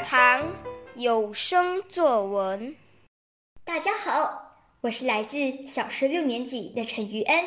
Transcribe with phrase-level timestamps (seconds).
[0.00, 0.52] 牛轧糖
[0.94, 2.74] 有声作文。
[3.64, 7.44] 大家好，我是来自小学六年级的陈于恩。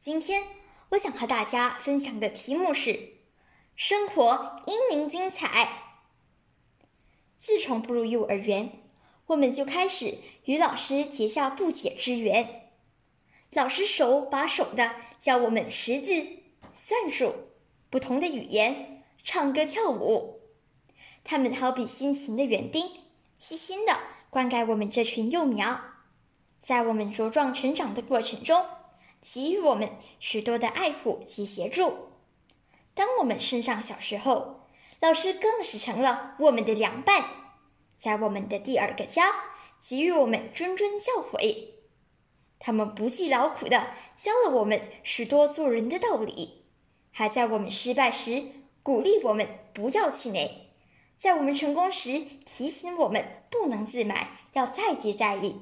[0.00, 0.42] 今天
[0.90, 2.98] 我想和大家分享的题目是：
[3.76, 5.84] 生活英明精彩。
[7.38, 8.72] 自从步入幼儿园，
[9.26, 12.72] 我们就开始与老师结下不解之缘。
[13.52, 16.26] 老师手把手的教我们识字、
[16.74, 17.32] 算术、
[17.90, 20.40] 不同的语言、唱歌跳舞。
[21.24, 22.86] 他们好比辛勤的园丁，
[23.38, 23.96] 细心的
[24.28, 25.80] 灌溉我们这群幼苗，
[26.60, 28.62] 在我们茁壮成长的过程中，
[29.22, 29.88] 给予我们
[30.20, 32.10] 许多的爱护及协助。
[32.92, 34.68] 当我们升上小学后，
[35.00, 37.24] 老师更是成了我们的良伴，
[37.98, 39.32] 在我们的第二个家，
[39.82, 41.70] 给予我们谆谆教诲。
[42.58, 46.64] 他们不计劳苦的教了我们许多做人的道理，
[47.10, 48.44] 还在我们失败时
[48.82, 50.70] 鼓励我们不要气馁，
[51.18, 55.60] 在我们成功时提醒我们不能自满，要再接再厉。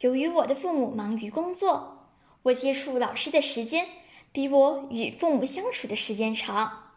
[0.00, 2.10] 由于我的父母忙于工作，
[2.42, 3.86] 我接触老师的时间
[4.30, 6.92] 比我与父母相处的时间长。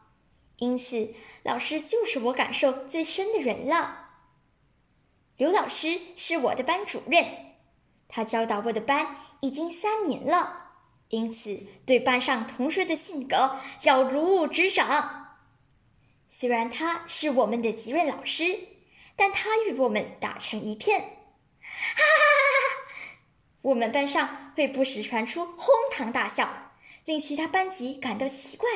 [0.57, 4.09] 因此，老师就是我感受最深的人了。
[5.37, 7.25] 刘老师是我的班主任，
[8.07, 10.73] 他教导我的班已经三年了，
[11.09, 15.20] 因此对班上同学的性格了如指掌。
[16.33, 18.57] 虽然他是我们的吉瑞老师，
[19.17, 20.99] 但他与我们打成一片。
[20.99, 21.05] 哈
[21.97, 22.95] 哈哈哈！
[23.61, 26.71] 我们班上会不时传出哄堂大笑，
[27.03, 28.69] 令其他班级感到奇怪。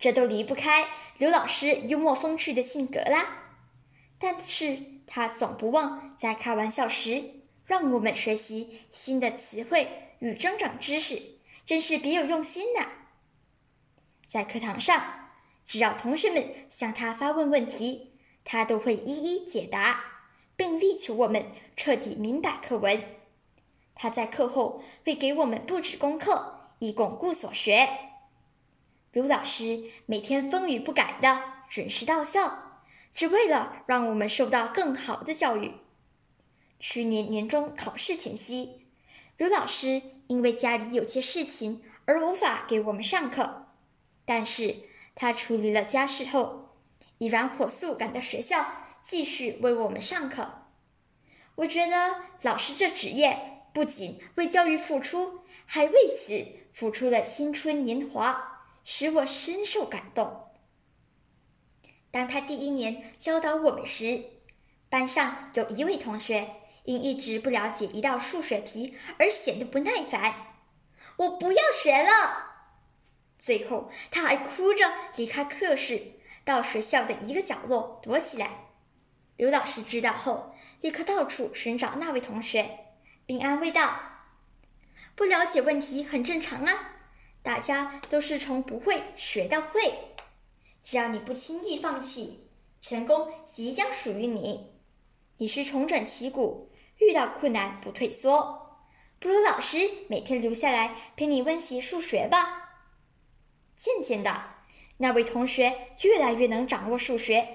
[0.00, 3.44] 这都离不开刘老师幽默风趣的性格啦，
[4.18, 7.22] 但是他总不忘在开玩笑时
[7.64, 11.22] 让我们学习新的词汇与增长知识，
[11.64, 12.88] 真是别有用心呐。
[14.28, 15.21] 在课堂上，
[15.66, 18.12] 只要同学们向他发问问题，
[18.44, 20.04] 他都会一一解答，
[20.56, 21.46] 并力求我们
[21.76, 23.02] 彻底明白课文。
[23.94, 27.88] 他在课后会给我们布置功课，以巩固所学。
[29.12, 32.80] 刘老师每天风雨不改的准时到校，
[33.14, 35.72] 只为了让我们受到更好的教育。
[36.80, 38.86] 去年年中考试前夕，
[39.36, 43.66] 刘老师因为家里有些事情而无法给我们上课，
[44.24, 44.76] 但是
[45.14, 46.76] 他处理了家事后，
[47.18, 48.66] 依然火速赶到学校
[49.02, 50.66] 继续为我们上课。
[51.56, 58.50] 我觉得老师这职业不仅为教育付出，还为此付出了青春年华。
[58.84, 60.48] 使我深受感动。
[62.10, 64.24] 当他第一年教导我们时，
[64.88, 70.34] 班上有一位同学因一直不了解一道数学题而显得不耐烦，
[71.16, 72.51] 我不要学了。
[73.44, 76.00] 最后，他还哭着离开课室，
[76.44, 78.68] 到学校的一个角落躲起来。
[79.36, 82.70] 刘老师知道后，立刻到处寻找那位同学，
[83.26, 83.98] 并安慰道
[85.16, 86.90] ：“不了解问题很正常啊。”
[87.42, 89.92] 大家都是从不会学到会，
[90.84, 92.48] 只要你不轻易放弃，
[92.80, 94.70] 成功即将属于你。
[95.38, 98.78] 你是重整旗鼓，遇到困难不退缩，
[99.18, 102.61] 不如老师每天留下来陪你温习数学吧。
[104.02, 104.42] 见到，
[104.98, 107.46] 那位同学越来越能掌握数学，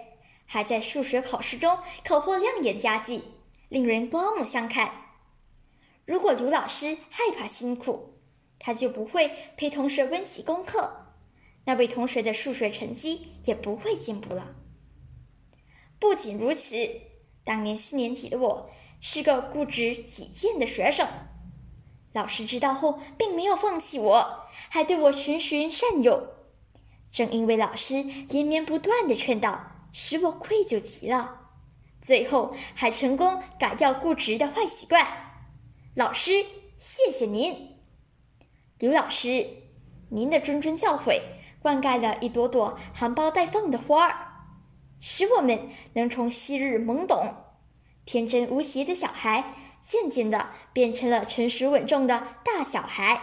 [0.46, 3.24] 还在数学考试中考获亮眼佳绩，
[3.70, 4.92] 令人刮目相看。
[6.06, 8.14] 如果刘老师害怕辛苦，
[8.60, 11.14] 他就不会陪同学温习功课，
[11.66, 14.56] 那位同学的数学成绩也不会进步了。
[16.00, 16.76] 不仅如此，
[17.44, 18.70] 当年四年级的我
[19.02, 21.08] 是个固执己见的学生，
[22.14, 26.37] 老师知道后并没有放弃我，还对我循循善诱。
[27.12, 29.60] 正因为老师连绵不断的劝导，
[29.92, 31.52] 使我愧疚极了，
[32.02, 35.08] 最后还成功改掉固执的坏习惯。
[35.96, 36.46] 老师，
[36.78, 37.76] 谢谢您。
[38.80, 39.48] 刘老师，
[40.10, 41.20] 您的谆谆教诲，
[41.60, 44.28] 灌溉了一朵朵含苞待放的花儿，
[45.00, 47.24] 使我们能从昔日懵懂、
[48.06, 49.56] 天真无邪的小孩，
[49.88, 53.20] 渐渐的变成了成熟稳重的大小孩。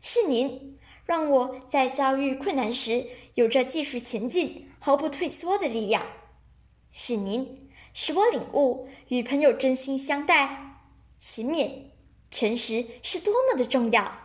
[0.00, 0.71] 是您，
[1.04, 6.06] 让我在遭遇困难时有着继续前进、毫不退缩的力量。
[6.90, 10.78] 是您，使我领悟与朋友真心相待、
[11.18, 11.70] 勤勉、
[12.30, 14.18] 诚实是多么的重要。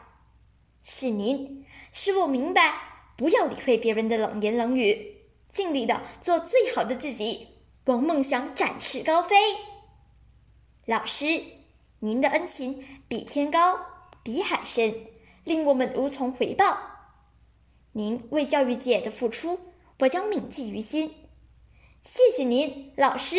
[0.83, 2.73] 是您使我明白，
[3.17, 5.17] 不要理会别人的冷言冷语，
[5.51, 7.47] 尽力的做最好的自己，
[7.85, 9.35] 往梦想展翅高飞。
[10.85, 11.41] 老师，
[11.99, 13.77] 您的恩情比天高，
[14.23, 14.93] 比海深，
[15.47, 16.77] 令我们无从回报。
[17.93, 19.59] 您为教育界的付出，
[19.99, 21.11] 我将铭记于心。
[22.03, 23.37] 谢谢您，老师，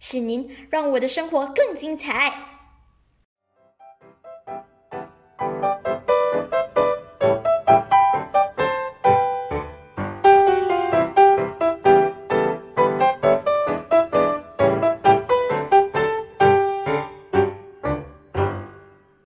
[0.00, 2.53] 是您让我的生活更精彩。